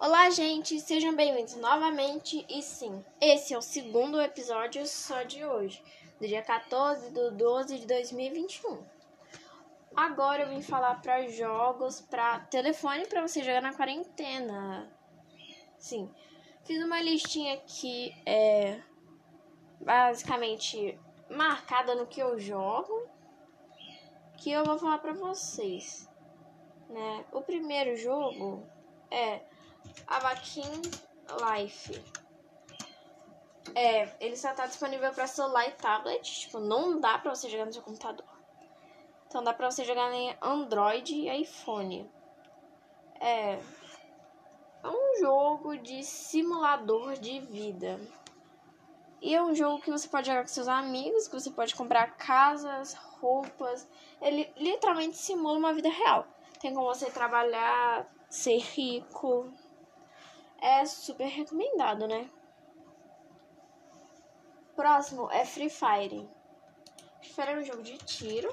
Olá, 0.00 0.28
gente, 0.28 0.80
sejam 0.80 1.14
bem-vindos 1.14 1.54
novamente. 1.54 2.44
E 2.48 2.60
sim, 2.60 3.02
esse 3.20 3.54
é 3.54 3.58
o 3.58 3.62
segundo 3.62 4.20
episódio 4.20 4.84
só 4.88 5.22
de 5.22 5.44
hoje, 5.44 5.80
do 6.20 6.26
dia 6.26 6.42
14 6.42 7.10
de 7.12 7.30
12 7.30 7.78
de 7.78 7.86
2021. 7.86 8.84
Agora 9.94 10.42
eu 10.42 10.48
vim 10.48 10.60
falar 10.60 11.00
para 11.00 11.28
jogos 11.28 12.00
para 12.00 12.40
telefone 12.40 13.06
para 13.06 13.22
você 13.22 13.40
jogar 13.42 13.62
na 13.62 13.72
quarentena. 13.72 14.92
Sim, 15.78 16.12
fiz 16.64 16.84
uma 16.84 17.00
listinha 17.00 17.54
aqui, 17.54 18.12
é 18.26 18.82
basicamente 19.80 20.98
marcada 21.30 21.94
no 21.94 22.08
que 22.08 22.20
eu 22.20 22.36
jogo, 22.36 23.08
que 24.38 24.50
eu 24.50 24.64
vou 24.64 24.76
falar 24.76 24.98
para 24.98 25.12
vocês. 25.12 26.10
Né? 26.90 27.24
O 27.32 27.42
primeiro 27.42 27.96
jogo 27.96 28.66
é 29.08 29.53
Avakin 30.06 30.82
Life. 31.52 32.02
É, 33.74 34.14
ele 34.20 34.36
só 34.36 34.52
tá 34.52 34.66
disponível 34.66 35.12
para 35.12 35.26
celular 35.26 35.66
e 35.68 35.72
tablet, 35.72 36.22
tipo, 36.22 36.60
não 36.60 37.00
dá 37.00 37.18
para 37.18 37.34
você 37.34 37.48
jogar 37.48 37.66
no 37.66 37.72
seu 37.72 37.82
computador. 37.82 38.26
Então 39.26 39.42
dá 39.42 39.52
para 39.52 39.70
você 39.70 39.84
jogar 39.84 40.12
em 40.12 40.36
Android 40.40 41.12
e 41.12 41.42
iPhone. 41.42 42.08
É, 43.20 43.54
é 43.54 44.88
um 44.88 45.18
jogo 45.18 45.76
de 45.78 46.04
simulador 46.04 47.14
de 47.14 47.40
vida. 47.40 47.98
E 49.20 49.34
é 49.34 49.42
um 49.42 49.54
jogo 49.54 49.80
que 49.80 49.90
você 49.90 50.06
pode 50.06 50.26
jogar 50.26 50.42
com 50.42 50.48
seus 50.48 50.68
amigos, 50.68 51.26
que 51.26 51.32
você 51.34 51.50
pode 51.50 51.74
comprar 51.74 52.14
casas, 52.16 52.92
roupas. 52.92 53.88
Ele 54.20 54.52
literalmente 54.56 55.16
simula 55.16 55.58
uma 55.58 55.72
vida 55.72 55.88
real. 55.88 56.26
Tem 56.60 56.74
como 56.74 56.86
você 56.86 57.10
trabalhar, 57.10 58.06
ser 58.28 58.58
rico, 58.58 59.50
é 60.64 60.86
super 60.86 61.26
recomendado, 61.26 62.08
né? 62.08 62.30
Próximo 64.74 65.30
é 65.30 65.44
Free 65.44 65.68
Fire. 65.68 66.26
Free 67.20 67.32
Fire 67.34 67.50
é 67.50 67.58
um 67.58 67.62
jogo 67.62 67.82
de 67.82 67.98
tiro, 67.98 68.52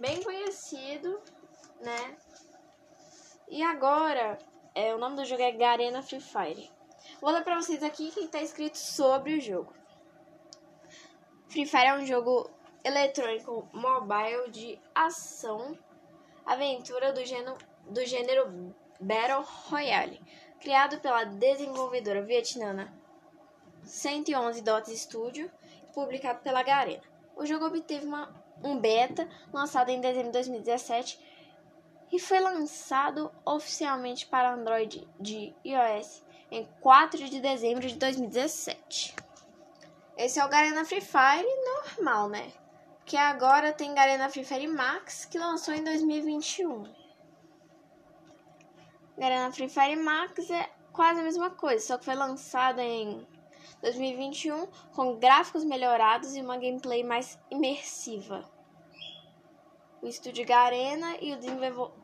bem 0.00 0.22
conhecido, 0.22 1.20
né? 1.82 2.16
E 3.46 3.62
agora, 3.62 4.38
é, 4.74 4.94
o 4.94 4.98
nome 4.98 5.16
do 5.16 5.24
jogo 5.26 5.42
é 5.42 5.52
Garena 5.52 6.02
Free 6.02 6.18
Fire. 6.18 6.72
Vou 7.20 7.30
ler 7.30 7.44
pra 7.44 7.60
vocês 7.60 7.82
aqui 7.82 8.08
o 8.08 8.12
que 8.12 8.26
tá 8.28 8.40
escrito 8.40 8.78
sobre 8.78 9.34
o 9.34 9.40
jogo. 9.40 9.70
Free 11.50 11.66
Fire 11.66 11.88
é 11.88 11.94
um 11.94 12.06
jogo 12.06 12.50
eletrônico 12.82 13.68
mobile 13.70 14.50
de 14.50 14.80
ação, 14.94 15.78
aventura 16.46 17.12
do 17.12 17.22
gênero, 17.22 17.58
do 17.90 18.04
gênero 18.06 18.74
Battle 19.00 19.44
Royale 19.68 20.20
criado 20.60 20.98
pela 21.00 21.24
desenvolvedora 21.24 22.22
vietnamita 22.22 22.90
111 23.84 24.62
Dots 24.62 24.98
Studio 24.98 25.50
e 25.86 25.92
publicado 25.92 26.40
pela 26.40 26.62
Garena. 26.62 27.02
O 27.36 27.44
jogo 27.44 27.66
obteve 27.66 28.06
uma, 28.06 28.34
um 28.62 28.78
beta 28.78 29.28
lançado 29.52 29.90
em 29.90 30.00
dezembro 30.00 30.28
de 30.28 30.32
2017 30.32 31.20
e 32.10 32.18
foi 32.18 32.40
lançado 32.40 33.30
oficialmente 33.44 34.26
para 34.26 34.54
Android 34.54 35.06
de 35.20 35.54
iOS 35.64 36.24
em 36.50 36.64
4 36.80 37.28
de 37.28 37.40
dezembro 37.40 37.86
de 37.86 37.96
2017. 37.96 39.14
Esse 40.16 40.38
é 40.38 40.44
o 40.44 40.48
Garena 40.48 40.84
Free 40.84 41.00
Fire 41.00 41.46
normal, 41.64 42.28
né? 42.28 42.52
Que 43.04 43.16
agora 43.16 43.72
tem 43.72 43.92
Garena 43.92 44.30
Free 44.30 44.44
Fire 44.44 44.68
Max 44.68 45.24
que 45.24 45.38
lançou 45.38 45.74
em 45.74 45.82
2021. 45.82 47.03
Garena 49.16 49.52
Free 49.52 49.68
Fire 49.68 49.96
Max 49.96 50.50
é 50.50 50.68
quase 50.92 51.20
a 51.20 51.22
mesma 51.24 51.50
coisa, 51.50 51.84
só 51.84 51.98
que 51.98 52.04
foi 52.04 52.14
lançada 52.14 52.82
em 52.82 53.26
2021 53.80 54.66
com 54.94 55.16
gráficos 55.16 55.64
melhorados 55.64 56.34
e 56.34 56.40
uma 56.40 56.56
gameplay 56.56 57.02
mais 57.04 57.38
imersiva. 57.50 58.44
O 60.02 60.06
estúdio 60.06 60.44
Garena 60.44 61.16
e 61.20 61.34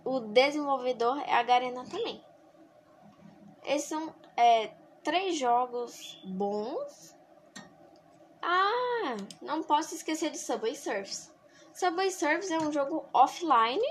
o 0.05 0.21
desenvolvedor 0.21 1.19
é 1.27 1.35
a 1.35 1.43
Garena 1.43 1.85
também. 1.85 2.25
Esses 3.65 3.89
são 3.89 4.15
é, 4.37 4.69
três 5.03 5.37
jogos 5.37 6.21
bons. 6.25 7.15
Ah, 8.41 9.17
não 9.43 9.63
posso 9.63 9.95
esquecer 9.95 10.31
de 10.31 10.39
Subway 10.39 10.75
Surfers. 10.75 11.31
Subway 11.75 12.11
Surfers 12.11 12.51
é 12.51 12.59
um 12.59 12.73
jogo 12.73 13.05
offline 13.13 13.85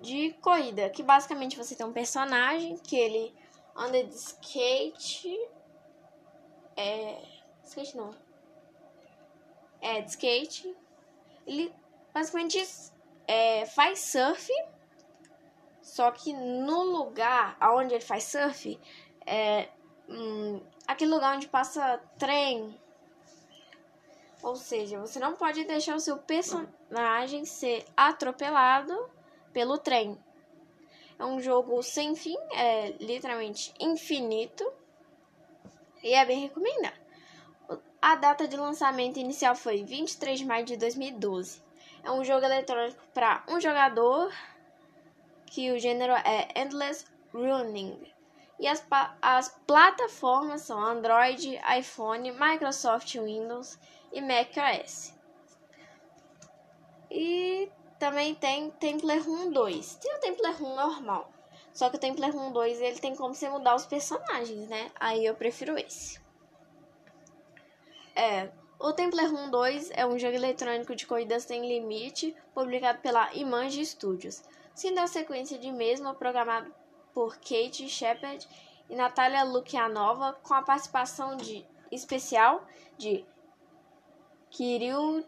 de 0.00 0.32
corrida, 0.40 0.88
que 0.90 1.02
basicamente 1.02 1.56
você 1.56 1.74
tem 1.74 1.86
um 1.86 1.92
personagem 1.92 2.76
que 2.78 2.96
ele 2.96 3.34
anda 3.74 4.02
de 4.02 4.14
skate. 4.14 5.48
É. 6.76 7.22
Skate 7.64 7.96
não. 7.96 8.14
É, 9.80 10.00
de 10.00 10.10
skate. 10.10 10.76
Ele 11.46 11.72
basicamente 12.12 12.64
é, 13.26 13.66
faz 13.66 14.00
surf. 14.00 14.50
Só 15.82 16.10
que 16.10 16.32
no 16.32 16.82
lugar 16.82 17.56
onde 17.60 17.94
ele 17.94 18.04
faz 18.04 18.24
surf, 18.24 18.78
é 19.26 19.68
hum, 20.08 20.60
aquele 20.86 21.10
lugar 21.10 21.36
onde 21.36 21.48
passa 21.48 21.98
trem. 22.18 22.78
Ou 24.42 24.54
seja, 24.54 25.00
você 25.00 25.18
não 25.18 25.34
pode 25.34 25.64
deixar 25.64 25.96
o 25.96 26.00
seu 26.00 26.18
personagem 26.18 27.44
ser 27.44 27.84
atropelado 27.96 29.17
pelo 29.52 29.78
trem. 29.78 30.18
É 31.18 31.24
um 31.24 31.40
jogo 31.40 31.82
sem 31.82 32.14
fim, 32.14 32.36
é 32.52 32.90
literalmente 33.00 33.74
infinito 33.80 34.64
e 36.02 36.14
é 36.14 36.24
bem 36.24 36.40
recomendado. 36.40 36.96
A 38.00 38.14
data 38.14 38.46
de 38.46 38.56
lançamento 38.56 39.18
inicial 39.18 39.56
foi 39.56 39.82
23 39.82 40.38
de 40.38 40.44
maio 40.44 40.64
de 40.64 40.76
2012. 40.76 41.60
É 42.04 42.10
um 42.12 42.24
jogo 42.24 42.46
eletrônico 42.46 43.02
para 43.12 43.44
um 43.48 43.60
jogador 43.60 44.32
que 45.46 45.72
o 45.72 45.78
gênero 45.78 46.12
é 46.12 46.48
Endless 46.54 47.04
Running. 47.32 48.00
E 48.60 48.66
as, 48.66 48.84
as 49.20 49.48
plataformas 49.66 50.62
são 50.62 50.80
Android, 50.80 51.58
iPhone, 51.78 52.30
Microsoft 52.32 53.14
Windows 53.14 53.78
e 54.12 54.20
macOS. 54.20 55.14
E 57.10 57.70
também 57.98 58.34
tem 58.34 58.70
Templar 58.70 59.18
Run 59.20 59.50
2. 59.50 59.96
Tem 59.96 60.14
o 60.14 60.20
Templar 60.20 60.56
Run 60.56 60.74
normal. 60.74 61.32
Só 61.72 61.90
que 61.90 61.96
o 61.96 62.00
Templar 62.00 62.30
Run 62.30 62.52
2 62.52 62.80
ele 62.80 62.98
tem 62.98 63.14
como 63.14 63.34
você 63.34 63.48
mudar 63.48 63.74
os 63.74 63.86
personagens, 63.86 64.68
né? 64.68 64.90
Aí 64.98 65.24
eu 65.24 65.34
prefiro 65.34 65.78
esse. 65.78 66.20
É, 68.14 68.50
o 68.80 68.92
Templar 68.92 69.30
Run 69.30 69.50
2 69.50 69.90
é 69.92 70.06
um 70.06 70.18
jogo 70.18 70.34
eletrônico 70.34 70.94
de 70.94 71.06
corridas 71.06 71.44
sem 71.44 71.68
limite, 71.68 72.34
publicado 72.54 73.00
pela 73.00 73.32
Image 73.34 73.84
Studios, 73.84 74.42
sendo 74.74 74.98
a 74.98 75.06
sequência 75.06 75.58
de 75.58 75.70
mesmo 75.70 76.14
programado 76.14 76.72
por 77.12 77.36
Kate 77.36 77.88
Shepard 77.88 78.46
e 78.88 78.94
Natália 78.94 79.44
Lukianova, 79.44 80.32
com 80.42 80.54
a 80.54 80.62
participação 80.62 81.36
de 81.36 81.66
especial 81.90 82.64
de 82.96 83.24
Kirill 84.50 85.24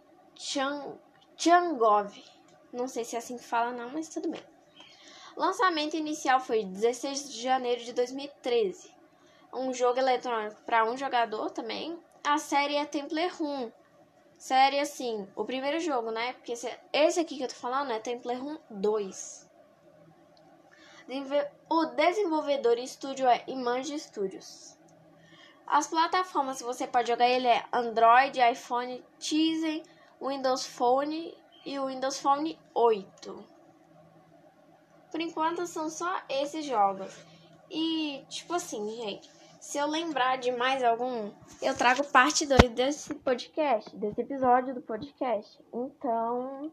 Changov. 1.36 2.12
Não 2.72 2.86
sei 2.86 3.04
se 3.04 3.16
é 3.16 3.18
assim 3.18 3.36
que 3.36 3.44
fala, 3.44 3.72
não, 3.72 3.90
mas 3.90 4.08
tudo 4.08 4.28
bem. 4.28 4.42
Lançamento 5.36 5.96
inicial 5.96 6.40
foi 6.40 6.64
16 6.64 7.32
de 7.32 7.40
janeiro 7.40 7.82
de 7.82 7.92
2013. 7.92 8.90
Um 9.52 9.72
jogo 9.72 9.98
eletrônico 9.98 10.60
para 10.62 10.84
um 10.84 10.96
jogador 10.96 11.50
também. 11.50 11.98
A 12.22 12.38
série 12.38 12.76
é 12.76 12.84
Templar 12.84 13.34
Run. 13.36 13.70
Série 14.36 14.78
assim, 14.78 15.26
o 15.34 15.44
primeiro 15.44 15.80
jogo, 15.80 16.10
né? 16.10 16.32
Porque 16.34 16.52
esse 16.92 17.20
aqui 17.20 17.36
que 17.36 17.42
eu 17.42 17.48
tô 17.48 17.54
falando 17.54 17.90
é 17.90 17.98
Templar 17.98 18.38
Run 18.38 18.58
2. 18.70 19.50
O 21.68 21.86
desenvolvedor 21.86 22.78
e 22.78 22.84
estúdio 22.84 23.26
é 23.26 23.42
Image 23.48 23.98
Studios. 23.98 24.78
As 25.66 25.86
plataformas 25.86 26.58
que 26.58 26.64
você 26.64 26.86
pode 26.86 27.08
jogar 27.08 27.28
ele 27.28 27.48
é 27.48 27.64
Android, 27.72 28.38
iPhone, 28.40 29.04
Tizen, 29.18 29.82
Windows 30.20 30.66
Phone 30.66 31.36
e 31.64 31.78
o 31.78 31.86
Windows 31.86 32.18
Phone 32.18 32.58
8. 32.74 33.44
Por 35.10 35.20
enquanto 35.20 35.66
são 35.66 35.90
só 35.90 36.22
esses 36.28 36.64
jogos. 36.64 37.14
E, 37.70 38.24
tipo 38.28 38.54
assim, 38.54 38.96
gente, 38.96 39.30
se 39.60 39.78
eu 39.78 39.86
lembrar 39.86 40.38
de 40.38 40.50
mais 40.52 40.82
algum, 40.82 41.30
eu 41.60 41.76
trago 41.76 42.04
parte 42.04 42.46
2 42.46 42.70
desse 42.70 43.14
podcast, 43.14 43.94
desse 43.96 44.20
episódio 44.20 44.74
do 44.74 44.80
podcast. 44.80 45.62
Então, 45.72 46.72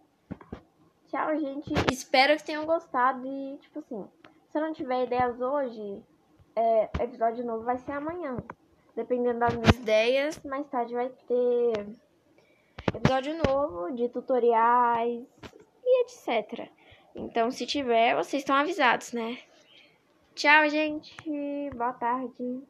tchau, 1.07 1.37
gente. 1.37 1.73
Espero 1.91 2.37
que 2.37 2.43
tenham 2.43 2.65
gostado 2.65 3.27
e, 3.27 3.57
tipo 3.57 3.79
assim, 3.79 4.07
se 4.51 4.57
eu 4.57 4.61
não 4.61 4.73
tiver 4.73 5.03
ideias 5.03 5.39
hoje, 5.41 6.03
é, 6.55 6.89
episódio 7.03 7.45
novo 7.45 7.63
vai 7.63 7.77
ser 7.77 7.91
amanhã. 7.91 8.37
Dependendo 8.95 9.39
das 9.39 9.53
minhas 9.53 9.75
ideias, 9.75 10.43
mais 10.43 10.65
tarde 10.67 10.93
vai 10.95 11.09
ter 11.09 11.85
episódio 12.95 13.37
novo 13.45 13.91
de 13.95 14.09
tutoriais 14.09 15.25
e 15.83 16.03
etc. 16.03 16.69
Então, 17.15 17.51
se 17.51 17.65
tiver, 17.65 18.15
vocês 18.15 18.41
estão 18.41 18.55
avisados, 18.55 19.11
né? 19.11 19.39
Tchau, 20.35 20.69
gente. 20.69 21.15
Boa 21.75 21.93
tarde. 21.93 22.61